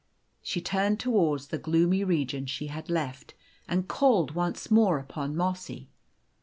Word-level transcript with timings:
She 0.41 0.61
turned 0.61 0.99
towards 0.99 1.49
the 1.49 1.59
gloomy 1.59 2.03
region 2.03 2.47
she 2.47 2.69
had 2.73 2.89
left, 2.89 3.35
and 3.69 3.87
called 3.87 4.31
once 4.33 4.71
more 4.71 4.97
upon 4.97 5.35
Mossy. 5.35 5.89